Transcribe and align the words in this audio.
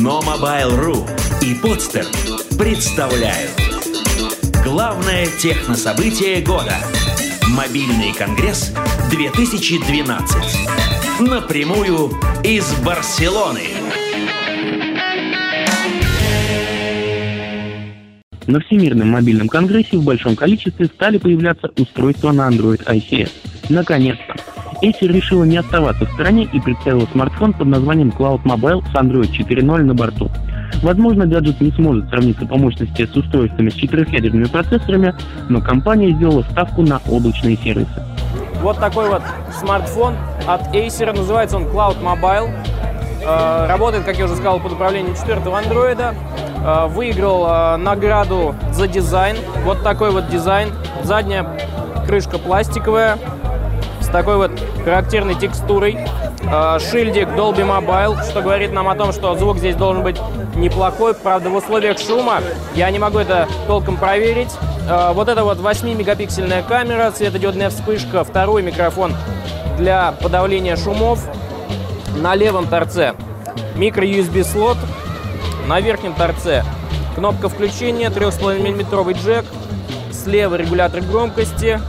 Но 0.00 0.22
Mobile.ru 0.22 1.06
и 1.42 1.54
Подстер 1.60 2.06
представляют 2.58 3.50
Главное 4.64 5.26
технособытие 5.26 6.40
года 6.40 6.72
Мобильный 7.48 8.14
конгресс 8.14 8.72
2012 9.10 11.20
Напрямую 11.20 12.12
из 12.42 12.72
Барселоны 12.82 13.60
На 18.46 18.60
Всемирном 18.60 19.10
мобильном 19.10 19.48
конгрессе 19.48 19.98
в 19.98 20.04
большом 20.04 20.34
количестве 20.34 20.86
стали 20.86 21.18
появляться 21.18 21.70
устройства 21.76 22.32
на 22.32 22.48
Android 22.48 22.82
ICS. 22.86 23.30
Наконец-то! 23.68 24.39
Acer 24.82 25.08
решила 25.08 25.44
не 25.44 25.58
оставаться 25.58 26.06
в 26.06 26.12
стороне 26.12 26.44
и 26.44 26.60
представила 26.60 27.06
смартфон 27.12 27.52
под 27.52 27.68
названием 27.68 28.10
Cloud 28.10 28.42
Mobile 28.44 28.82
с 28.90 28.94
Android 28.94 29.30
4.0 29.30 29.82
на 29.82 29.94
борту. 29.94 30.30
Возможно, 30.82 31.26
гаджет 31.26 31.60
не 31.60 31.70
сможет 31.72 32.08
сравниться 32.08 32.46
по 32.46 32.56
мощности 32.56 33.04
с 33.04 33.14
устройствами 33.14 33.68
с 33.68 33.74
четырехъядерными 33.74 34.44
процессорами, 34.44 35.14
но 35.48 35.60
компания 35.60 36.12
сделала 36.12 36.42
ставку 36.42 36.82
на 36.82 37.00
облачные 37.08 37.56
сервисы. 37.56 38.02
Вот 38.62 38.78
такой 38.78 39.08
вот 39.08 39.22
смартфон 39.58 40.14
от 40.46 40.74
Acer, 40.74 41.14
называется 41.14 41.56
он 41.56 41.64
Cloud 41.64 42.02
Mobile. 42.02 42.50
Э, 43.22 43.66
работает, 43.66 44.04
как 44.04 44.16
я 44.18 44.24
уже 44.24 44.34
сказал, 44.34 44.60
под 44.60 44.72
управлением 44.72 45.14
четвертого 45.14 45.58
андроида. 45.58 46.14
Э, 46.64 46.86
выиграл 46.86 47.46
э, 47.46 47.76
награду 47.76 48.54
за 48.72 48.86
дизайн. 48.86 49.36
Вот 49.64 49.82
такой 49.82 50.10
вот 50.10 50.28
дизайн. 50.30 50.70
Задняя 51.02 51.46
крышка 52.06 52.38
пластиковая, 52.38 53.18
такой 54.12 54.36
вот 54.36 54.50
характерной 54.84 55.34
текстурой. 55.34 55.98
А, 56.50 56.78
шильдик 56.78 57.28
Dolby 57.28 57.66
Mobile, 57.66 58.22
что 58.28 58.42
говорит 58.42 58.72
нам 58.72 58.88
о 58.88 58.94
том, 58.94 59.12
что 59.12 59.34
звук 59.36 59.58
здесь 59.58 59.76
должен 59.76 60.02
быть 60.02 60.16
неплохой. 60.56 61.14
Правда, 61.14 61.50
в 61.50 61.56
условиях 61.56 61.98
шума 61.98 62.40
я 62.74 62.90
не 62.90 62.98
могу 62.98 63.18
это 63.18 63.48
толком 63.66 63.96
проверить. 63.96 64.50
А, 64.88 65.12
вот 65.12 65.28
это 65.28 65.44
вот 65.44 65.58
8-мегапиксельная 65.58 66.62
камера, 66.66 67.12
светодиодная 67.14 67.70
вспышка, 67.70 68.24
второй 68.24 68.62
микрофон 68.62 69.14
для 69.78 70.12
подавления 70.12 70.76
шумов. 70.76 71.20
На 72.16 72.34
левом 72.34 72.66
торце 72.66 73.14
микро-USB 73.76 74.44
слот, 74.44 74.76
на 75.66 75.80
верхнем 75.80 76.14
торце 76.14 76.64
кнопка 77.14 77.48
включения, 77.48 78.08
3,5 78.08 78.58
мм 78.58 79.12
джек, 79.12 79.44
слева 80.12 80.56
регулятор 80.56 81.00
громкости, 81.02 81.80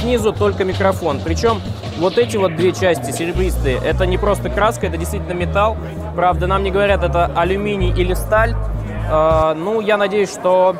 снизу 0.00 0.32
только 0.32 0.64
микрофон. 0.64 1.20
Причем 1.24 1.60
вот 1.98 2.18
эти 2.18 2.36
вот 2.36 2.56
две 2.56 2.72
части 2.72 3.10
серебристые, 3.10 3.78
это 3.84 4.06
не 4.06 4.18
просто 4.18 4.48
краска, 4.48 4.86
это 4.86 4.96
действительно 4.96 5.32
металл. 5.32 5.76
Правда, 6.16 6.46
нам 6.46 6.62
не 6.62 6.70
говорят, 6.70 7.04
это 7.04 7.26
алюминий 7.26 7.92
или 7.92 8.14
сталь. 8.14 8.54
Э, 9.10 9.54
ну, 9.54 9.80
я 9.80 9.96
надеюсь, 9.96 10.30
что 10.30 10.76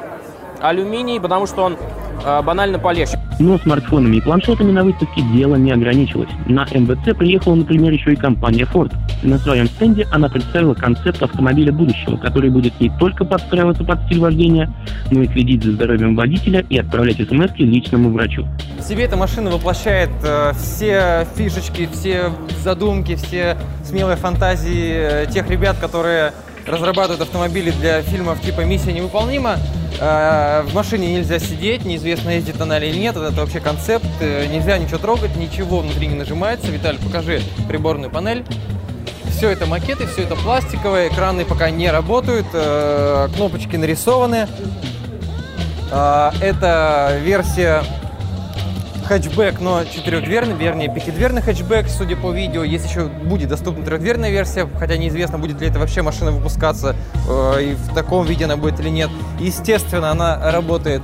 алюминий, 0.60 1.20
потому 1.20 1.46
что 1.46 1.62
он 1.62 1.76
э, 2.24 2.42
банально 2.42 2.78
полегче. 2.78 3.18
Но 3.38 3.58
смартфонами 3.58 4.16
и 4.16 4.20
планшетами 4.20 4.70
на 4.70 4.84
выставке 4.84 5.22
дело 5.32 5.56
не 5.56 5.70
ограничилось. 5.70 6.28
На 6.46 6.64
МВЦ 6.64 7.16
приехала, 7.16 7.54
например, 7.54 7.92
еще 7.92 8.12
и 8.12 8.16
компания 8.16 8.64
Ford. 8.64 8.92
На 9.22 9.38
своем 9.38 9.66
стенде 9.66 10.06
она 10.10 10.28
представила 10.28 10.74
концепт 10.74 11.22
автомобиля 11.22 11.72
будущего, 11.72 12.16
который 12.16 12.48
будет 12.48 12.78
не 12.80 12.90
только 12.98 13.24
подстраиваться 13.24 13.84
под 13.84 14.02
стиль 14.06 14.18
вождения, 14.18 14.72
но 15.10 15.22
и 15.22 15.28
следить 15.28 15.62
за 15.62 15.72
здоровьем 15.72 16.16
водителя 16.16 16.64
и 16.70 16.78
отправлять 16.78 17.16
смс 17.16 17.50
личному 17.58 18.10
врачу. 18.10 18.46
В 18.78 18.82
себе 18.82 19.04
эта 19.04 19.16
машина 19.16 19.50
воплощает 19.50 20.10
э, 20.22 20.52
все 20.54 21.26
фишечки, 21.36 21.88
все 21.92 22.32
задумки, 22.62 23.16
все 23.16 23.58
смелые 23.84 24.16
фантазии 24.16 25.24
э, 25.24 25.26
тех 25.30 25.50
ребят, 25.50 25.76
которые 25.78 26.32
разрабатывают 26.66 27.20
автомобили 27.20 27.70
для 27.72 28.02
фильмов 28.02 28.40
типа 28.40 28.62
«Миссия 28.62 28.92
невыполнима». 28.92 29.56
Э, 30.00 30.62
в 30.62 30.74
машине 30.74 31.12
нельзя 31.12 31.38
сидеть, 31.38 31.84
неизвестно, 31.84 32.30
ездит 32.30 32.58
она 32.60 32.78
или 32.78 32.96
нет. 32.96 33.16
Это 33.16 33.32
вообще 33.32 33.60
концепт. 33.60 34.06
Э, 34.20 34.46
нельзя 34.46 34.78
ничего 34.78 34.98
трогать, 34.98 35.36
ничего 35.36 35.80
внутри 35.80 36.06
не 36.06 36.14
нажимается. 36.14 36.70
Виталий, 36.70 36.98
покажи 36.98 37.42
приборную 37.68 38.10
панель. 38.10 38.44
Все 39.40 39.48
это 39.48 39.64
макеты, 39.64 40.06
все 40.06 40.24
это 40.24 40.36
пластиковые, 40.36 41.08
экраны 41.08 41.46
пока 41.46 41.70
не 41.70 41.90
работают, 41.90 42.46
э, 42.52 43.28
кнопочки 43.34 43.74
нарисованы. 43.74 44.46
Это 45.90 47.18
версия 47.22 47.82
хэтчбэк, 49.06 49.60
но 49.60 49.82
четырехдверный, 49.84 50.54
вернее, 50.54 50.92
пятидверный 50.94 51.40
хэтчбэк, 51.40 51.88
судя 51.88 52.16
по 52.16 52.32
видео. 52.32 52.64
Есть 52.64 52.90
еще 52.90 53.06
будет 53.06 53.48
доступна 53.48 53.82
трехдверная 53.82 54.30
версия, 54.30 54.68
хотя 54.78 54.98
неизвестно, 54.98 55.38
будет 55.38 55.62
ли 55.62 55.68
это 55.68 55.78
вообще 55.78 56.02
машина 56.02 56.32
выпускаться 56.32 56.94
э, 57.26 57.62
и 57.62 57.72
в 57.72 57.94
таком 57.94 58.26
виде 58.26 58.44
она 58.44 58.58
будет 58.58 58.78
или 58.78 58.90
нет. 58.90 59.08
Естественно, 59.38 60.10
она 60.10 60.52
работает 60.52 61.02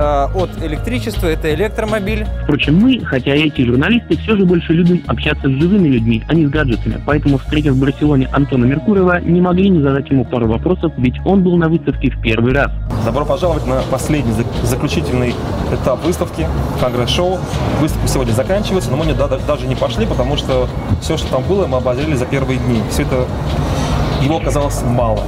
Э, 0.00 0.28
от 0.34 0.50
электричества, 0.62 1.26
это 1.26 1.52
электромобиль. 1.52 2.26
Впрочем, 2.44 2.76
мы, 2.76 3.04
хотя 3.04 3.34
и 3.34 3.48
эти 3.48 3.66
журналисты, 3.66 4.16
все 4.16 4.34
же 4.34 4.46
больше 4.46 4.72
любим 4.72 5.04
общаться 5.06 5.46
с 5.46 5.50
живыми 5.50 5.88
людьми, 5.88 6.22
а 6.26 6.32
не 6.32 6.46
с 6.46 6.48
гаджетами. 6.48 6.98
Поэтому, 7.04 7.36
встретив 7.36 7.74
в 7.74 7.80
Барселоне 7.80 8.26
Антона 8.32 8.64
Меркурова, 8.64 9.20
не 9.20 9.42
могли 9.42 9.68
не 9.68 9.82
задать 9.82 10.08
ему 10.08 10.24
пару 10.24 10.48
вопросов, 10.48 10.94
ведь 10.96 11.16
он 11.26 11.42
был 11.42 11.58
на 11.58 11.68
выставке 11.68 12.10
в 12.10 12.18
первый 12.22 12.54
раз. 12.54 12.70
Добро 13.04 13.26
пожаловать 13.26 13.66
на 13.66 13.82
последний 13.90 14.32
заключительный 14.62 15.34
этап 15.70 16.02
выставки, 16.02 16.46
конгресс-шоу. 16.80 17.38
Выставка 17.82 18.08
сегодня 18.08 18.32
заканчивается, 18.32 18.90
но 18.90 18.96
мы 18.96 19.04
не, 19.04 19.12
даже 19.12 19.66
не 19.66 19.74
пошли, 19.74 20.06
потому 20.06 20.38
что 20.38 20.66
все, 21.02 21.18
что 21.18 21.28
там 21.28 21.42
было, 21.42 21.66
мы 21.66 21.76
обозрели 21.76 22.14
за 22.14 22.24
первые 22.24 22.58
дни. 22.58 22.80
Все 22.90 23.02
это 23.02 23.26
его 24.22 24.38
оказалось 24.38 24.82
мало. 24.82 25.20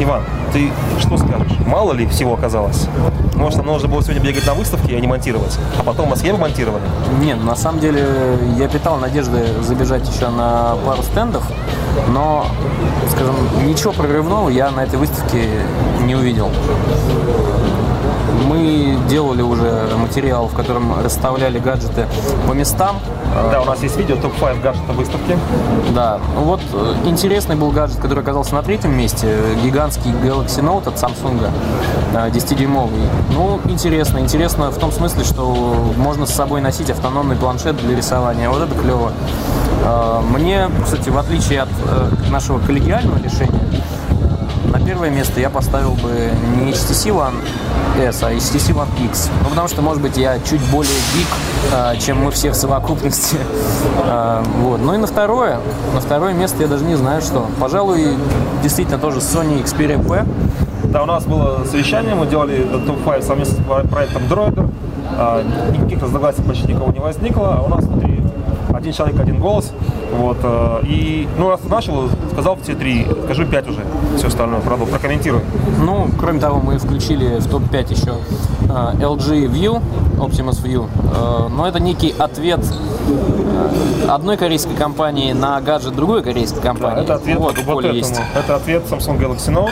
Иван, 0.00 0.22
ты 0.52 0.70
что 0.98 1.16
скажешь? 1.16 1.58
Мало 1.66 1.92
ли 1.92 2.06
всего 2.06 2.34
оказалось? 2.34 2.88
Может, 3.36 3.58
нам 3.58 3.66
нужно 3.66 3.88
было 3.88 4.02
сегодня 4.02 4.22
бегать 4.22 4.46
на 4.46 4.54
выставке, 4.54 4.96
а 4.96 5.00
не 5.00 5.06
монтировать? 5.06 5.58
А 5.78 5.82
потом 5.82 6.06
в 6.06 6.10
Москве 6.10 6.32
монтировали? 6.32 6.82
Нет, 7.20 7.42
на 7.42 7.54
самом 7.54 7.80
деле 7.80 8.04
я 8.56 8.68
питал 8.68 8.96
надежды 8.96 9.46
забежать 9.62 10.08
еще 10.08 10.28
на 10.28 10.76
пару 10.84 11.02
стендов, 11.02 11.44
но, 12.08 12.46
скажем, 13.10 13.36
ничего 13.66 13.92
прорывного 13.92 14.48
я 14.48 14.70
на 14.70 14.80
этой 14.80 14.98
выставке 14.98 15.48
не 16.02 16.14
увидел. 16.14 16.50
Мы 18.48 18.98
делали 19.08 19.42
уже 19.42 19.88
материал, 19.96 20.48
в 20.48 20.54
котором 20.54 21.00
расставляли 21.02 21.58
гаджеты 21.58 22.06
по 22.46 22.52
местам. 22.52 22.96
Да, 23.50 23.62
у 23.62 23.64
нас 23.64 23.82
есть 23.82 23.96
видео 23.96 24.16
топ-5 24.16 24.62
гаджетов 24.62 24.96
выставки. 24.96 25.36
Да, 25.94 26.20
ну 26.36 26.42
вот 26.42 26.60
э, 26.72 26.94
интересный 27.06 27.56
был 27.56 27.70
гаджет, 27.70 27.98
который 27.98 28.20
оказался 28.20 28.54
на 28.54 28.62
третьем 28.62 28.96
месте. 28.96 29.36
Гигантский 29.64 30.12
Galaxy 30.12 30.62
Note 30.62 30.88
от 30.88 30.94
Samsung, 30.94 31.50
10-дюймовый. 32.12 33.00
Ну, 33.32 33.60
интересно. 33.68 34.18
Интересно 34.18 34.70
в 34.70 34.78
том 34.78 34.92
смысле, 34.92 35.24
что 35.24 35.92
можно 35.96 36.26
с 36.26 36.30
собой 36.30 36.60
носить 36.60 36.90
автономный 36.90 37.36
планшет 37.36 37.76
для 37.76 37.96
рисования. 37.96 38.48
Вот 38.48 38.62
это 38.62 38.74
клево. 38.80 39.12
Э, 39.84 40.20
мне, 40.30 40.68
кстати, 40.84 41.08
в 41.08 41.18
отличие 41.18 41.62
от 41.62 41.68
э, 41.86 42.30
нашего 42.30 42.58
коллегиального 42.58 43.18
решения, 43.18 43.60
на 44.74 44.84
первое 44.84 45.08
место 45.08 45.40
я 45.40 45.50
поставил 45.50 45.92
бы 45.92 46.32
не 46.56 46.72
HTC 46.72 47.10
One 47.14 47.36
S, 47.96 48.22
а 48.24 48.32
HTC 48.32 48.74
One 48.74 48.88
X. 49.06 49.30
Ну, 49.42 49.50
потому 49.50 49.68
что, 49.68 49.82
может 49.82 50.02
быть, 50.02 50.16
я 50.16 50.38
чуть 50.40 50.60
более 50.70 50.92
гик, 51.14 51.28
а, 51.72 51.94
чем 51.96 52.24
мы 52.24 52.32
все 52.32 52.50
в 52.50 52.54
совокупности. 52.54 53.36
А, 54.06 54.42
вот. 54.60 54.80
Ну 54.80 54.94
и 54.94 54.96
на 54.96 55.06
второе, 55.06 55.60
на 55.94 56.00
второе 56.00 56.34
место 56.34 56.62
я 56.62 56.68
даже 56.68 56.84
не 56.84 56.94
знаю, 56.94 57.22
что. 57.22 57.46
Пожалуй, 57.58 58.16
действительно 58.62 58.98
тоже 58.98 59.18
Sony 59.18 59.62
Xperia 59.64 60.02
P. 60.06 60.26
Да, 60.84 61.02
у 61.02 61.06
нас 61.06 61.24
было 61.24 61.64
совещание, 61.64 62.14
мы 62.14 62.26
делали 62.26 62.66
топ-5 62.86 63.22
совместно 63.22 63.56
с 63.62 63.88
проектом 63.88 64.22
Droider. 64.24 64.70
А, 65.16 65.42
никаких 65.72 66.02
разногласий 66.02 66.42
почти 66.42 66.72
никого 66.72 66.92
не 66.92 67.00
возникло. 67.00 67.62
У 67.64 67.68
нас 67.68 67.84
внутри 67.84 68.20
один 68.84 68.92
человек, 68.92 69.20
один 69.20 69.38
голос. 69.38 69.72
Вот, 70.12 70.36
э, 70.42 70.80
и, 70.84 71.26
ну, 71.38 71.48
раз 71.48 71.60
начал, 71.64 72.08
сказал 72.32 72.58
все 72.62 72.74
три, 72.74 73.06
скажу 73.24 73.46
пять 73.46 73.66
уже, 73.66 73.80
все 74.16 74.28
остальное, 74.28 74.60
правда, 74.60 74.84
прокомментируй. 74.84 75.40
Ну, 75.80 76.08
кроме 76.18 76.38
того, 76.38 76.60
мы 76.60 76.78
включили 76.78 77.38
в 77.40 77.48
топ-5 77.48 77.92
еще 77.92 78.14
э, 78.68 79.02
LG 79.02 79.46
View, 79.46 79.82
Optimus 80.18 80.62
View, 80.62 80.86
э, 80.86 81.48
но 81.48 81.66
это 81.66 81.80
некий 81.80 82.14
ответ 82.18 82.60
одной 84.08 84.36
корейской 84.36 84.74
компании 84.74 85.32
на 85.32 85.60
гаджет 85.60 85.96
другой 85.96 86.22
корейской 86.22 86.60
компании. 86.60 86.96
Да, 86.96 87.02
это 87.02 87.14
ответ 87.14 87.38
вот, 87.38 87.58
вот 87.64 87.84
этому. 87.84 87.94
Есть. 87.94 88.20
Это 88.34 88.56
ответ 88.56 88.84
Samsung 88.84 89.18
Galaxy 89.18 89.52
Note 89.52 89.70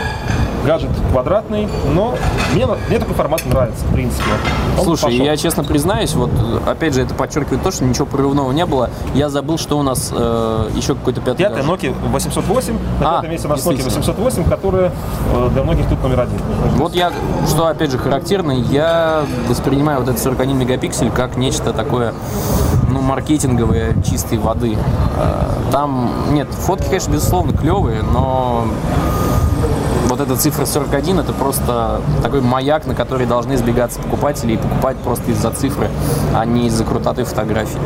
гаджет 0.65 0.91
квадратный, 1.11 1.69
но 1.95 2.15
мне, 2.53 2.67
мне 2.89 2.99
такой 2.99 3.15
формат 3.15 3.45
нравится, 3.47 3.85
в 3.85 3.93
принципе. 3.93 4.25
Он 4.79 4.85
Слушай, 4.85 5.05
пошел. 5.05 5.25
я 5.25 5.37
честно 5.37 5.65
признаюсь, 5.65 6.15
вот 6.15 6.31
опять 6.67 6.95
же 6.95 7.03
это 7.03 7.15
подчеркивает 7.15 7.63
то, 7.63 7.71
что 7.71 7.85
ничего 7.85 8.07
прорывного 8.07 8.53
не 8.53 8.67
было. 8.67 8.91
Я 9.15 9.29
забыл, 9.29 9.59
что 9.59 9.79
у 9.79 9.83
нас 9.83 10.11
э, 10.15 10.71
еще 10.75 10.95
какой-то 10.95 11.21
пятый 11.21 11.39
Пятая 11.39 11.63
Nokia 11.63 11.95
808, 12.11 12.79
на 13.01 13.11
а, 13.11 13.15
пятом 13.17 13.31
месте 13.31 13.47
у 13.47 13.51
нас 13.51 13.67
Nokia 13.67 13.85
808, 13.85 14.45
которая 14.45 14.93
э, 15.35 15.49
для 15.53 15.63
многих 15.63 15.89
тут 15.89 16.03
номер 16.03 16.21
один. 16.21 16.39
Вот 16.77 16.95
я, 16.95 17.13
что 17.49 17.67
опять 17.67 17.91
же 17.91 17.99
характерно, 17.99 18.53
я 18.53 19.25
воспринимаю 19.49 20.01
вот 20.01 20.09
этот 20.09 20.23
41 20.23 20.59
мегапиксель 20.59 21.11
как 21.11 21.37
нечто 21.37 21.73
такое 21.73 22.15
ну, 22.91 23.01
маркетинговые 23.01 23.95
чистой 24.09 24.39
воды. 24.39 24.77
Э, 25.17 25.45
Там, 25.71 26.11
нет, 26.31 26.49
фотки, 26.49 26.87
конечно, 26.87 27.13
безусловно, 27.13 27.57
клевые, 27.57 28.03
но 28.03 28.67
эта 30.23 30.37
цифра 30.37 30.65
41 30.65 31.21
это 31.21 31.33
просто 31.33 32.01
такой 32.23 32.41
маяк, 32.41 32.87
на 32.87 32.95
который 32.95 33.27
должны 33.27 33.55
избегаться 33.55 34.01
покупатели 34.01 34.55
и 34.55 34.57
покупать 34.57 34.97
просто 34.99 35.31
из-за 35.31 35.51
цифры, 35.51 35.89
а 36.35 36.45
не 36.45 36.67
из-за 36.69 36.85
крутоты 36.85 37.25
фотографий. 37.25 37.79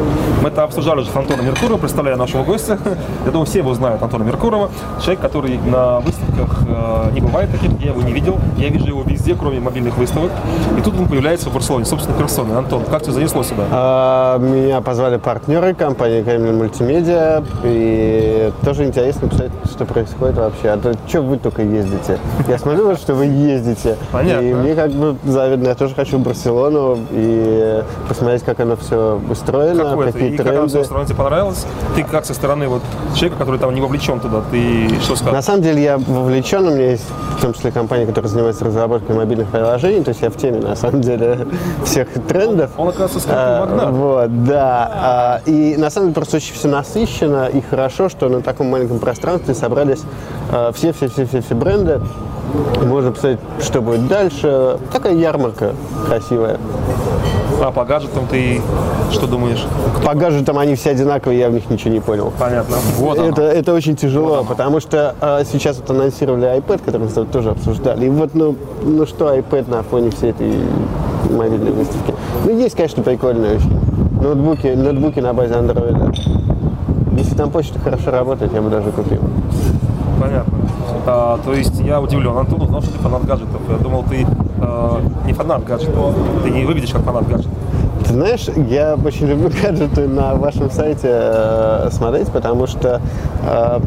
Мы 0.43 0.49
это 0.49 0.63
обсуждали 0.63 1.01
уже 1.01 1.11
с 1.11 1.17
Антоном 1.17 1.47
Меркуровым, 1.47 1.81
представляя 1.81 2.17
нашего 2.17 2.45
гостя. 2.45 2.79
Я 3.25 3.31
думаю, 3.31 3.47
все 3.47 3.59
его 3.59 3.75
знают, 3.75 4.03
Антона 4.03 4.25
Меркурова. 4.25 4.71
Человек, 5.01 5.21
который 5.21 5.59
на 5.59 6.01
выставках 6.01 6.63
э, 6.69 7.11
не 7.13 7.21
бывает 7.21 7.51
таких, 7.51 7.71
я 7.81 7.91
его 7.91 8.03
не 8.03 8.13
видел. 8.13 8.39
Я 8.57 8.69
вижу 8.69 8.87
его 8.87 9.03
везде, 9.03 9.35
кроме 9.35 9.61
мобильных 9.61 9.97
выставок. 9.97 10.31
И 10.79 10.81
тут 10.81 10.99
он 10.99 11.09
появляется 11.09 11.51
в 11.51 11.55
Барселоне, 11.55 11.85
собственно, 11.85 12.17
персоной. 12.19 12.57
Антон, 12.57 12.85
как 12.85 13.03
тебя 13.03 13.13
занесло 13.13 13.43
сюда? 13.43 13.65
А, 13.71 14.39
Меня 14.39 14.81
позвали 14.81 15.17
партнеры 15.17 15.75
компании 15.75 16.23
Кремль 16.23 16.53
Мультимедиа, 16.53 17.43
и 17.65 18.53
тоже 18.65 18.85
интересно 18.85 19.29
посмотреть, 19.29 19.53
что 19.71 19.85
происходит 19.85 20.37
вообще. 20.37 20.71
А 20.71 20.77
то 20.77 20.95
что 21.07 21.23
вы 21.23 21.39
только 21.39 21.63
ездите? 21.63 22.19
Я 22.49 22.59
смотрю, 22.59 22.95
что 22.97 23.15
вы 23.15 23.25
ездите, 23.27 23.97
Понятно. 24.13 24.45
и 24.47 24.55
мне 24.55 24.75
как 24.75 24.91
бы 24.93 25.17
завидно. 25.25 25.69
Я 25.69 25.75
тоже 25.75 25.95
хочу 25.95 26.19
в 26.19 26.21
Барселону 26.21 26.99
и 27.11 27.83
посмотреть, 28.09 28.43
как 28.45 28.61
оно 28.61 28.77
все 28.77 29.21
устроено, 29.29 29.83
это? 29.83 30.13
какие 30.13 30.31
И 30.35 30.37
как 30.37 30.47
оно 30.47 30.57
тренды. 30.67 30.71
со 30.79 30.85
стороны 30.85 31.07
тебе 31.07 31.17
понравилось? 31.17 31.67
Ты 31.97 32.05
как 32.05 32.25
со 32.25 32.35
стороны 32.35 32.69
вот 32.69 32.83
человека, 33.15 33.39
который 33.39 33.59
там 33.59 33.75
не 33.75 33.81
вовлечен 33.81 34.21
туда, 34.21 34.43
ты 34.51 34.89
что 35.01 35.13
На 35.13 35.17
скажешь? 35.17 35.45
самом 35.45 35.63
деле 35.63 35.83
я 35.83 35.99
вовлечен, 35.99 36.67
у 36.69 36.71
меня 36.71 36.91
есть 36.93 37.05
в 37.39 37.43
том 37.43 37.53
числе 37.53 37.71
компания, 37.73 38.07
которая 38.07 38.31
занимается 38.31 38.65
разработкой 38.65 39.17
мобильных 39.17 39.49
приложений, 39.49 40.05
то 40.05 40.11
есть 40.11 40.23
я 40.23 40.31
в 40.31 40.37
теме 40.37 40.61
на 40.61 40.77
самом 40.77 41.01
деле 41.01 41.47
всех 41.85 42.09
трендов. 42.29 42.71
Он, 42.77 42.89
оказывается, 42.89 43.21
скрытый 43.21 43.39
А, 43.45 43.61
магнат. 43.67 43.91
Вот, 43.91 44.45
да. 44.45 44.91
А, 44.95 45.41
И 45.47 45.77
на 45.77 45.91
самом 45.91 46.09
деле 46.09 46.15
просто 46.15 46.37
очень 46.37 46.55
все 46.55 46.69
насыщенно 46.69 47.47
и 47.47 47.61
хорошо, 47.61 48.09
что 48.09 48.29
на 48.29 48.41
таком 48.41 48.69
маленьком 48.71 48.99
пространстве 49.01 49.55
собрались 49.55 50.03
а, 50.53 50.71
все-все-все-все 50.73 51.55
бренды. 51.55 52.01
Можно 52.85 53.13
посмотреть, 53.13 53.41
что 53.61 53.81
будет 53.81 54.07
дальше. 54.09 54.79
Такая 54.93 55.15
ярмарка 55.15 55.75
красивая. 56.07 56.59
А 57.61 57.71
по 57.71 57.85
гаджетам 57.85 58.27
ты 58.27 58.61
что 59.11 59.27
думаешь? 59.27 59.65
По 60.05 60.15
гаджетам 60.15 60.59
они 60.59 60.75
все 60.75 60.91
одинаковые, 60.91 61.39
я 61.39 61.49
в 61.49 61.53
них 61.53 61.71
ничего 61.71 61.91
не 61.91 62.01
понял. 62.01 62.33
Понятно. 62.39 62.77
Вот 62.97 63.19
оно. 63.19 63.29
Это, 63.29 63.43
это 63.43 63.73
очень 63.73 63.97
тяжело, 63.97 64.45
потому 64.45 64.81
что 64.81 65.15
а, 65.21 65.45
сейчас 65.45 65.79
вот 65.79 65.91
анонсировали 65.91 66.57
iPad, 66.59 66.85
который 66.85 67.09
мы 67.09 67.27
тоже 67.27 67.51
обсуждали. 67.51 68.07
И 68.07 68.09
вот, 68.09 68.35
ну, 68.35 68.57
ну 68.83 69.07
что 69.07 69.35
iPad 69.35 69.71
на 69.71 69.83
фоне 69.83 70.11
всей 70.11 70.31
этой 70.31 70.53
мобильной 71.31 71.71
выставки? 71.71 72.15
Ну, 72.45 72.59
есть, 72.59 72.77
конечно, 72.77 73.03
прикольные 73.03 73.57
очень. 73.57 73.81
Ноутбуки, 74.21 74.67
ноутбуки 74.67 75.21
на 75.21 75.33
базе 75.33 75.55
Android. 75.55 76.56
Если 77.37 77.45
там 77.45 77.53
почта 77.53 77.79
хорошо 77.79 78.11
работает, 78.13 78.55
я 78.55 78.63
бы 78.63 78.71
даже 78.71 78.91
купил. 78.93 79.21
Понятно. 80.19 80.59
А, 81.07 81.39
то 81.45 81.53
есть 81.53 81.79
я 81.81 82.01
удивлен. 82.01 82.35
Антон 82.35 82.63
узнал, 82.63 82.81
что 82.81 82.93
ты 82.93 82.99
фанат 82.99 83.27
гаджетов. 83.27 83.61
Я 83.69 83.77
думал, 83.77 84.05
ты 84.05 84.27
э, 84.27 85.01
не 85.27 85.35
фанат 85.35 85.63
гаджетов. 85.63 86.15
Ты 86.43 86.49
не 86.49 86.65
выглядишь 86.65 86.93
как 86.93 87.03
фанат 87.03 87.29
гаджетов. 87.29 87.53
Ты 88.07 88.13
знаешь, 88.13 88.47
я 88.69 88.97
очень 89.05 89.27
люблю 89.27 89.51
гаджеты 89.63 90.07
на 90.07 90.35
вашем 90.37 90.71
сайте 90.71 91.09
э, 91.11 91.89
смотреть, 91.91 92.29
потому 92.29 92.69
что 92.69 93.01
э, 93.45 93.81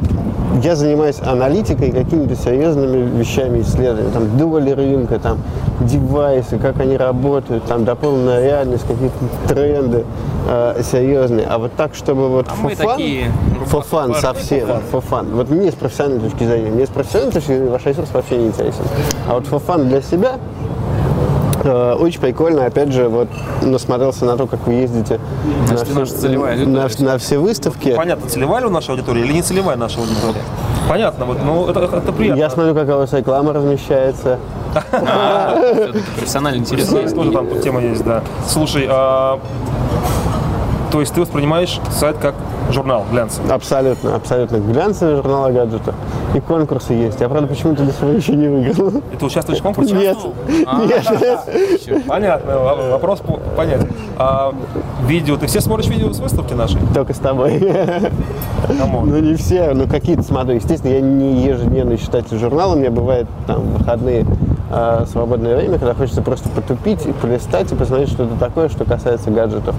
я 0.61 0.75
занимаюсь 0.75 1.21
аналитикой, 1.21 1.91
какими-то 1.91 2.35
серьезными 2.35 3.17
вещами 3.17 3.61
исследований. 3.61 4.11
Там 4.11 4.37
дуали 4.37 4.71
рынка, 4.71 5.19
там 5.19 5.37
девайсы, 5.79 6.57
как 6.57 6.81
они 6.81 6.97
работают, 6.97 7.63
там 7.63 7.85
дополненная 7.85 8.43
реальность, 8.43 8.85
какие-то 8.85 9.15
тренды 9.47 10.05
э, 10.49 10.81
серьезные. 10.83 11.45
А 11.47 11.57
вот 11.57 11.71
так, 11.77 11.95
чтобы 11.95 12.27
вот 12.27 12.47
А 12.49 12.67
for 12.67 12.75
fun, 12.75 12.91
такие 12.91 13.31
for 13.71 13.85
fun 13.89 14.19
совсем, 14.19 14.67
for 14.91 15.03
fun. 15.09 15.33
Вот 15.33 15.49
мне 15.49 15.71
с 15.71 15.75
профессиональной 15.75 16.29
точки 16.29 16.43
зрения, 16.43 16.71
мне 16.71 16.85
с 16.85 16.89
профессиональной 16.89 17.33
точки 17.33 17.47
зрения 17.47 17.69
ваш 17.69 17.85
ресурс 17.85 18.09
вообще 18.11 18.37
не 18.37 18.47
интересен. 18.47 18.83
А 19.29 19.35
вот 19.35 19.45
for 19.45 19.61
fun 19.65 19.85
для 19.85 20.01
себя 20.01 20.33
Очень 21.63 22.21
прикольно, 22.21 22.65
опять 22.65 22.91
же, 22.91 23.09
вот 23.09 23.27
насмотрелся 23.61 24.25
на 24.25 24.37
то, 24.37 24.47
как 24.47 24.65
вы 24.65 24.73
ездите 24.73 25.19
Значит, 25.65 25.93
на, 25.93 25.99
наша 26.01 26.13
целевая 26.13 26.65
на, 26.65 26.87
на 26.99 27.17
все 27.17 27.37
выставки. 27.37 27.93
Понятно, 27.95 28.29
целевая 28.29 28.61
ли 28.61 28.67
у 28.67 28.69
нашей 28.69 28.91
аудитории 28.91 29.23
или 29.23 29.33
не 29.33 29.41
целевая 29.41 29.75
наша 29.75 29.99
аудитория? 29.99 30.41
Понятно, 30.87 31.25
вот, 31.25 31.37
ну 31.43 31.67
это, 31.67 31.81
это 31.81 32.11
приятно. 32.11 32.39
Я 32.39 32.49
смотрю, 32.49 32.73
как 32.73 32.87
у 32.87 32.91
вас 32.93 33.13
реклама 33.13 33.53
размещается. 33.53 34.39
А, 34.91 35.73
всё-таки 35.73 36.03
профессиональный 36.15 36.59
интерес 36.59 36.91
есть. 36.91 37.15
Тоже 37.15 37.31
там 37.31 37.47
тема 37.59 37.81
есть, 37.81 38.03
да. 38.03 38.21
Слушай, 38.47 38.85
а, 38.87 39.39
то 40.91 40.99
есть 41.01 41.13
ты 41.13 41.21
воспринимаешь 41.21 41.79
сайт 41.91 42.17
как 42.17 42.35
журнал 42.71 43.05
глянцевый? 43.11 43.51
Абсолютно, 43.51 44.15
абсолютно. 44.15 44.57
Глянцевый 44.57 45.15
журнал 45.17 45.45
о 45.45 45.51
гаджетах. 45.51 45.95
И 46.33 46.39
конкурсы 46.39 46.93
есть. 46.93 47.19
Я, 47.19 47.29
правда, 47.29 47.47
почему-то 47.47 47.83
до 47.83 47.91
сих 47.91 47.99
пор 47.99 48.09
еще 48.11 48.33
не 48.33 48.47
выиграл. 48.47 48.89
И 49.11 49.15
ты 49.17 49.25
участвуешь 49.25 49.59
в 49.59 49.63
конкурсе? 49.63 49.93
Нет, 49.93 50.17
нет. 50.67 52.05
Понятно, 52.07 52.57
вопрос 52.91 53.19
по- 53.19 53.39
понятен. 53.55 53.89
А 54.17 54.53
видео, 55.05 55.37
ты 55.37 55.47
все 55.47 55.61
смотришь 55.61 55.87
видео 55.87 56.11
с 56.11 56.19
выставки 56.19 56.53
нашей? 56.53 56.79
Только 56.93 57.13
с 57.13 57.17
тобой. 57.17 57.59
Ну, 58.67 59.19
не 59.19 59.35
все, 59.35 59.73
ну, 59.73 59.87
какие-то 59.87 60.23
смотрю. 60.23 60.55
Естественно, 60.55 60.91
я 60.93 61.01
не 61.01 61.43
ежедневный 61.43 61.97
читатель 61.97 62.37
журнала. 62.37 62.75
У 62.75 62.77
меня 62.77 62.91
бывает 62.91 63.27
там 63.47 63.61
выходные 63.61 64.25
а, 64.71 65.05
свободное 65.11 65.55
время, 65.55 65.79
когда 65.79 65.95
хочется 65.95 66.21
просто 66.21 66.47
потупить 66.49 67.05
и 67.05 67.11
полистать 67.11 67.71
и 67.71 67.75
посмотреть 67.75 68.09
что-то 68.09 68.35
такое, 68.39 68.69
что 68.69 68.85
касается 68.85 69.31
гаджетов. 69.31 69.75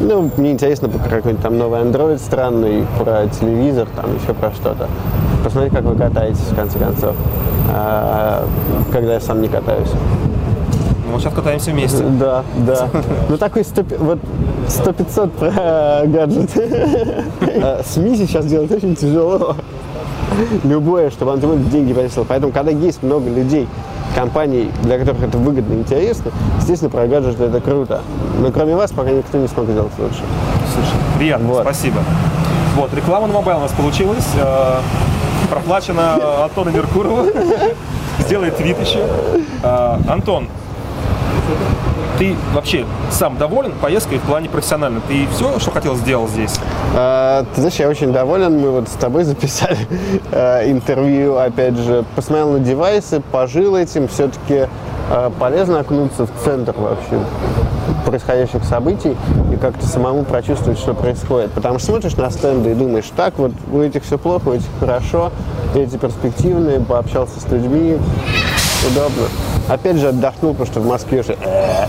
Ну, 0.00 0.28
мне 0.36 0.50
интересно 0.50 0.88
про 0.88 0.98
какой-нибудь 0.98 1.42
там 1.42 1.56
новый 1.56 1.80
Android 1.80 2.18
странный, 2.18 2.84
про 2.98 3.28
телевизор, 3.28 3.86
там 3.94 4.06
еще 4.16 4.34
про 4.34 4.50
что-то. 4.50 4.88
Посмотреть, 5.44 5.72
как 5.72 5.84
вы 5.84 5.94
катаетесь, 5.94 6.40
в 6.40 6.56
конце 6.56 6.78
концов, 6.80 7.14
а, 7.72 8.44
когда 8.90 9.14
я 9.14 9.20
сам 9.20 9.40
не 9.40 9.48
катаюсь. 9.48 9.90
Ну, 11.06 11.12
вот 11.12 11.20
сейчас 11.20 11.34
катаемся 11.34 11.70
вместе. 11.70 12.02
Да, 12.18 12.42
да. 12.66 12.88
Ну 13.28 13.38
такой 13.38 13.64
100, 13.64 13.84
вот 13.98 14.18
100-500 14.66 15.28
про 15.28 16.06
гаджеты. 16.06 17.24
А, 17.62 17.82
СМИ 17.84 18.16
сейчас 18.16 18.46
делать 18.46 18.72
очень 18.72 18.96
тяжело. 18.96 19.54
Любое, 20.64 21.10
чтобы 21.10 21.32
он 21.32 21.68
деньги 21.70 21.92
принесло. 21.92 22.24
Поэтому, 22.26 22.52
когда 22.52 22.72
есть 22.72 23.02
много 23.04 23.30
людей, 23.30 23.68
компаний, 24.14 24.70
для 24.82 24.98
которых 24.98 25.22
это 25.22 25.38
выгодно 25.38 25.74
и 25.74 25.78
интересно, 25.78 26.30
естественно, 26.58 26.90
про 26.90 27.06
гаджеты 27.06 27.44
это 27.44 27.60
круто. 27.60 28.02
Но 28.40 28.50
кроме 28.52 28.76
вас 28.76 28.92
пока 28.92 29.10
никто 29.10 29.38
не 29.38 29.48
смог 29.48 29.66
сделать 29.68 29.92
лучше. 29.98 30.22
Слушай, 30.72 30.94
приятно, 31.18 31.48
Вот. 31.48 31.62
спасибо. 31.62 32.00
Вот, 32.76 32.92
реклама 32.94 33.26
на 33.26 33.34
mobile 33.34 33.58
у 33.58 33.60
нас 33.62 33.72
получилась. 33.72 34.26
э, 34.36 34.76
проплачена 35.50 36.44
Антона 36.44 36.70
Меркурова. 36.70 37.26
Сделает 38.20 38.56
твит 38.56 38.80
еще. 38.80 39.06
Э, 39.62 39.98
Антон, 40.08 40.48
ты 42.18 42.36
вообще 42.52 42.86
сам 43.10 43.36
доволен 43.36 43.72
поездкой 43.72 44.18
в 44.18 44.22
плане 44.22 44.48
профессионально? 44.48 45.00
Ты 45.08 45.26
все, 45.34 45.58
что 45.58 45.70
хотел, 45.70 45.96
сделал 45.96 46.28
здесь? 46.28 46.58
А, 46.94 47.44
Ты 47.54 47.60
знаешь, 47.60 47.74
я 47.76 47.88
очень 47.88 48.12
доволен. 48.12 48.60
Мы 48.60 48.70
вот 48.70 48.88
с 48.88 48.92
тобой 48.92 49.24
записали 49.24 49.78
э, 50.30 50.70
интервью, 50.70 51.36
опять 51.36 51.76
же, 51.76 52.04
посмотрел 52.14 52.50
на 52.50 52.60
девайсы, 52.60 53.20
пожил 53.20 53.76
этим. 53.76 54.06
Все-таки 54.08 54.68
э, 55.10 55.30
полезно 55.38 55.80
окунуться 55.80 56.26
в 56.26 56.30
центр 56.44 56.74
вообще 56.76 57.18
происходящих 58.06 58.64
событий 58.64 59.16
и 59.52 59.56
как-то 59.56 59.86
самому 59.86 60.24
прочувствовать, 60.24 60.78
что 60.78 60.94
происходит. 60.94 61.50
Потому 61.52 61.78
что 61.78 61.88
смотришь 61.88 62.16
на 62.16 62.30
стенды 62.30 62.72
и 62.72 62.74
думаешь, 62.74 63.10
так, 63.16 63.38
вот 63.38 63.52
у 63.72 63.80
этих 63.80 64.04
все 64.04 64.18
плохо, 64.18 64.48
у 64.48 64.52
этих 64.52 64.68
хорошо, 64.78 65.32
эти 65.74 65.96
перспективные, 65.96 66.80
пообщался 66.80 67.40
с 67.40 67.48
людьми, 67.50 67.98
удобно. 68.88 69.24
Опять 69.68 69.96
же 69.96 70.08
отдохнул, 70.08 70.52
потому 70.52 70.66
что 70.70 70.80
в 70.80 70.86
Москве 70.86 71.22
же 71.22 71.36
э, 71.40 71.86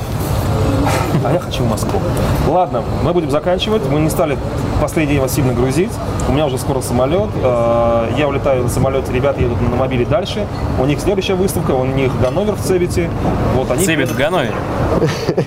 А 1.27 1.33
я 1.33 1.39
хочу 1.39 1.63
в 1.63 1.69
Москву. 1.69 1.99
Ладно, 2.47 2.83
мы 3.03 3.11
будем 3.11 3.31
заканчивать. 3.31 3.81
Мы 3.89 3.99
не 3.99 4.09
стали 4.11 4.37
последний 4.79 5.17
вас 5.17 5.33
сильно 5.33 5.53
грузить. 5.53 5.89
У 6.29 6.31
меня 6.31 6.45
уже 6.45 6.57
скоро 6.59 6.81
самолет. 6.81 7.29
Э, 7.43 8.09
Я 8.15 8.27
улетаю 8.27 8.63
на 8.63 8.69
самолете, 8.69 9.11
ребята 9.11 9.41
едут 9.41 9.59
на 9.61 9.75
мобиле 9.75 10.05
дальше. 10.05 10.45
У 10.79 10.85
них 10.85 10.99
следующая 10.99 11.33
выставка, 11.33 11.71
у 11.71 11.83
них 11.85 12.11
Ганновер 12.21 12.53
в 12.53 12.61
CeBIT 12.61 12.96
е. 12.96 13.09
Вот 13.55 13.71
они 13.71 13.83
CeBIT 13.85 14.11
в 14.11 14.15
Ганновере. 14.15 14.53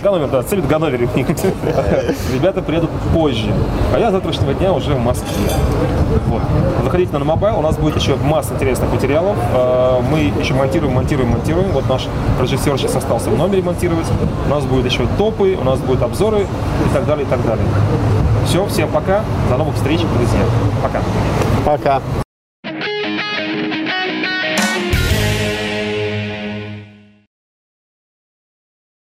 Ганновер, 0.03 0.29
да, 0.29 0.43
CeBIT 0.43 0.67
Ганновер. 0.67 1.09
Ребята 2.35 2.61
приедут 2.63 2.91
позже. 3.15 3.53
А 3.95 3.99
я 4.01 4.11
завтрашнего 4.11 4.55
дня 4.55 4.73
уже 4.73 4.95
в 4.95 5.01
Москве. 5.01 5.29
Вот. 6.27 6.43
Заходите 6.85 7.13
на 7.17 7.25
Mobile, 7.25 7.59
у 7.59 7.63
нас 7.63 7.77
будет 7.77 7.97
еще 7.97 8.17
масса 8.17 8.55
интересных 8.55 8.93
материалов. 8.93 9.37
Э, 9.55 10.01
Мы 10.11 10.33
еще 10.41 10.55
монтируем, 10.55 10.95
монтируем, 10.95 11.31
монтируем. 11.31 11.71
Вот 11.71 11.89
наш 11.89 12.09
режиссер 12.41 12.77
сейчас 12.79 12.97
остался 12.97 13.31
в 13.31 13.39
номере 13.39 13.63
монтировать. 13.63 14.07
У 14.47 14.51
нас 14.51 14.65
будет 14.65 14.87
еще 14.87 15.07
топы, 15.19 15.57
у 15.61 15.65
нас 15.71 15.81
будут 15.81 16.03
обзоры 16.03 16.41
и 16.41 16.95
так 16.95 17.07
далее, 17.07 17.27
и 17.27 17.29
так 17.29 17.45
далее. 17.45 17.67
Все, 18.47 18.67
всем 18.67 18.89
пока. 18.91 19.23
До 19.51 19.57
новых 19.57 19.75
встреч, 19.77 20.01
друзья. 20.01 20.45
Пока. 20.83 21.01
пока. 21.65 22.28